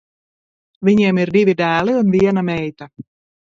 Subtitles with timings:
[0.89, 2.91] Viņiem ir divi dēli un viena meita.